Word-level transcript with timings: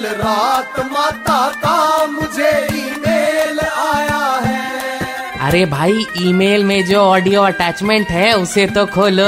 कल 0.00 0.06
रात 0.08 0.78
माता 0.92 1.40
का 1.54 2.06
मुझे 2.06 2.50
ईमेल 2.74 3.58
आया 3.60 4.20
है। 4.44 5.38
अरे 5.38 5.64
भाई 5.66 6.04
ईमेल 6.20 6.64
में 6.64 6.84
जो 6.86 6.98
ऑडियो 6.98 7.42
अटैचमेंट 7.42 8.08
है 8.08 8.32
उसे 8.32 8.66
तो 8.66 8.84
खोलो। 8.86 9.24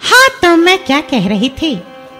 हाँ 0.00 0.28
तो 0.42 0.54
मैं 0.56 0.76
क्या 0.84 1.00
कह 1.10 1.28
रही 1.28 1.48
थी? 1.62 1.72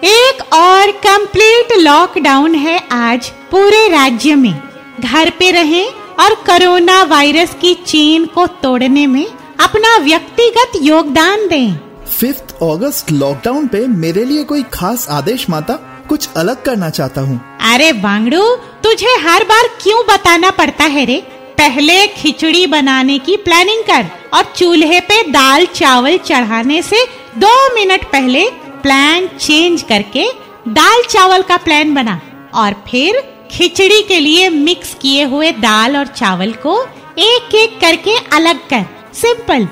एक 0.05 0.41
और 0.53 0.91
कंप्लीट 1.05 1.77
लॉकडाउन 1.77 2.55
है 2.55 2.79
आज 2.91 3.29
पूरे 3.51 3.87
राज्य 3.89 4.35
में। 4.35 4.53
घर 4.99 5.29
पे 5.29 5.51
रहें 5.51 5.85
और 6.19 6.35
कोरोना 6.49 7.01
वायरस 7.03 7.55
की 7.61 7.73
चेन 7.85 8.25
को 8.25 8.47
तोड़ने 8.63 9.07
में 9.07 9.25
अपना 9.59 9.97
व्यक्तिगत 10.03 10.79
योगदान 10.81 11.47
दें। 11.47 11.75
फिफ्थ 12.19 12.55
अगस्त 12.63 13.11
लॉकडाउन 13.11 13.67
पे 13.67 13.87
मेरे 13.87 14.25
लिए 14.25 14.43
कोई 14.43 14.63
खास 14.73 15.07
आदेश 15.11 15.49
माता? 15.49 15.79
कुछ 16.09 16.27
अलग 16.37 16.63
करना 16.63 16.89
चाहता 16.89 17.21
हूँ। 17.21 17.39
अरे 17.73 17.91
बांगड़ू 17.93 18.43
तुझे 18.83 19.15
हर 19.21 19.43
बार 19.43 19.67
क्यों 19.81 20.01
बताना 20.05 20.51
पड़ता 20.51 20.83
है 20.85 21.05
रे? 21.05 21.19
पहले 21.57 22.05
खिचड़ी 22.07 22.65
बनाने 22.67 23.17
की 23.19 23.35
प्लानिंग 23.37 23.83
कर 23.83 24.05
और 24.33 24.43
चूल्हे 24.55 24.99
पे 24.99 25.21
दाल 25.23 25.65
चावल 25.65 26.17
चढ़ाने 26.17 26.81
से 26.81 27.03
दो 27.37 27.53
मिनट 27.75 28.03
पहले 28.03 28.49
प्लान 28.83 29.27
चेंज 29.39 29.81
करके 29.81 30.25
दाल 30.69 31.03
चावल 31.09 31.41
का 31.41 31.57
प्लान 31.57 31.93
बना 31.93 32.19
और 32.53 32.73
फिर 32.87 33.21
खिचड़ी 33.51 34.01
के 34.01 34.19
लिए 34.19 34.49
मिक्स 34.49 34.93
किए 34.93 35.23
हुए 35.23 35.51
दाल 35.51 35.97
और 35.97 36.07
चावल 36.07 36.51
को 36.63 36.81
एक 37.19 37.55
एक 37.55 37.79
करके 37.81 38.17
अलग 38.35 38.59
कर। 38.69 38.85
सिंपल 39.13 39.65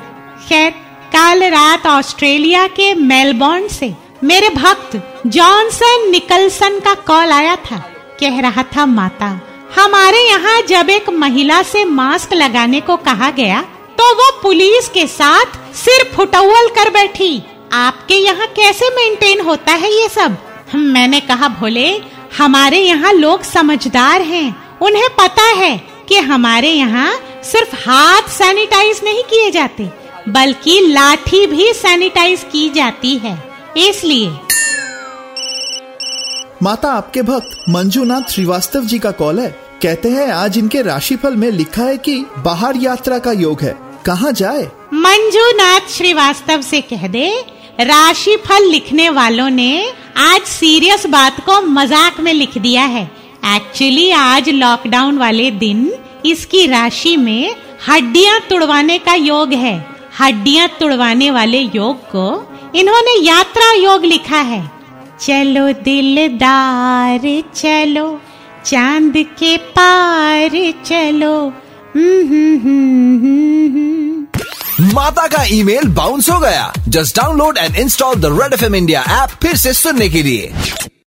खैर, 0.50 0.72
कल 1.16 1.44
रात 1.50 1.88
ऑस्ट्रेलिया 1.88 2.68
के 2.70 2.94
मेलबोर्न 2.96 3.68
से। 3.68 3.94
मेरे 4.22 4.50
भक्त, 4.52 4.96
जॉनसन 5.28 6.10
निकलसन 6.12 6.80
का 6.80 6.94
कॉल 7.08 7.32
आया 7.32 7.56
था। 7.62 7.78
कह 8.20 8.40
रहा 8.42 8.64
था, 8.76 8.86
माता, 8.88 9.28
हमारे 9.76 10.20
यहाँ 10.20 10.62
जब 10.62 10.90
एक 10.90 11.10
महिला 11.12 11.62
से 11.64 11.84
मास्क 11.86 12.34
लगाने 12.34 12.82
को 12.82 12.98
कहा 13.00 13.30
गया 13.32 13.62
तो 13.98 14.14
वो 14.16 14.30
पुलिस 14.42 14.88
के 14.90 15.08
साथ 15.08 15.58
सिर 15.76 16.04
फुटौल 16.14 16.70
कर 16.76 16.90
बैठी। 16.90 17.42
आपके 17.74 18.14
यहाँ 18.16 18.48
कैसे 18.56 18.90
मेंटेन 18.90 19.42
होता 19.42 19.72
है 19.74 19.92
ये 19.92 20.08
सब? 20.10 20.38
मैंने 20.76 21.20
कहा, 21.22 21.48
भोले, 21.50 21.90
हमारे 22.38 22.80
यहाँ 22.80 23.14
लोग 23.14 23.44
समझदार 23.44 24.22
हैं। 24.24 24.80
उन्हें 24.82 25.10
पता 25.16 25.52
है 25.56 25.78
कि 26.08 26.18
हमारे 26.20 26.70
यहाँ 26.70 27.12
सिर्फ़ 27.44 27.76
हाथ 27.80 28.30
सैनिटाइज 28.30 29.02
नहीं 29.04 29.24
किए 29.24 29.52
जाते, 29.52 29.90
बल्कि 30.30 30.80
लाठी 30.88 31.46
भी 31.48 31.72
सैनिटाइज 31.74 32.46
की 32.52 32.70
जाती 32.70 33.18
है। 33.18 33.51
इसलिए। 33.78 34.30
माता 36.64 36.92
आपके 36.92 37.22
भक्त 37.22 37.70
मंजूनाथ 37.70 38.32
श्रीवास्तव 38.32 38.82
जी 38.82 39.00
का 39.00 39.12
कॉल 39.12 39.40
है। 39.40 39.50
कहते 39.82 40.10
हैं 40.10 40.28
आज 40.32 40.58
इनके 40.58 40.82
राशिफल 40.82 41.36
में 41.36 41.50
लिखा 41.52 41.84
है 41.84 41.98
कि 41.98 42.16
बाहर 42.38 42.78
यात्रा 42.78 43.18
का 43.20 43.32
योग 43.32 43.62
है। 43.62 43.76
कहाँ 44.06 44.32
जाए? 44.32 44.64
मंजूनाथ 44.94 45.90
श्रीवास्तव 45.90 46.62
से 46.62 46.82
कह 46.82 47.08
दे 47.08 47.30
राशि 47.82 48.36
फल 48.38 48.64
लिखने 48.64 49.10
वालों 49.10 49.50
ने 49.50 49.94
आज 50.18 50.42
सीरियस 50.42 51.06
बात 51.06 51.40
को 51.46 51.62
मज़ाक 51.62 52.20
में 52.20 52.34
लिख 52.34 52.58
दिया 52.58 52.84
है। 52.86 53.04
एक्चुअली 53.46 54.10
आज 54.12 54.50
लॉकडाउन 54.50 55.18
वाले 55.18 55.50
दिन 55.52 55.92
इसकी 56.26 56.66
राशि 56.68 57.16
में 57.18 57.56
हड्डियाँ 57.90 58.40
तुड़वाने 58.50 58.98
का 58.98 59.14
योग 59.14 59.54
है। 59.54 59.76
हड्डियाँ 60.20 60.68
तुड़वाने 60.80 61.32
वाले 61.32 61.60
योग 61.76 61.98
को 62.06 62.51
इन्होंने 62.76 63.20
यात्रा 63.20 63.74
योग 63.74 64.06
लिखा 64.06 64.38
है। 64.38 64.72
चलो 65.20 65.74
दिलदार 65.74 67.44
चलो। 67.56 68.22
चाँद 68.66 69.14
के 69.18 69.58
पार 69.58 70.50
चलो। 70.86 71.54
हम्म, 71.96 72.28
हम्म, 72.28 72.56
हम्म। 72.56 74.28
माता 74.96 75.28
का 75.28 75.44
ईमेल 75.44 75.88
बाउंस 75.88 76.30
हो 76.30 76.40
गया। 76.40 76.74
Just 76.88 77.18
download 77.18 77.58
and 77.58 77.76
install 77.76 78.16
the 78.16 78.26
Red 78.26 78.54
F 78.54 78.66
M 78.66 78.76
India 78.76 79.02
app 79.02 79.30
फिर 79.30 79.56
से 79.56 79.74
सुनने 79.74 80.10
के 80.10 80.24
लिए। 80.24 80.54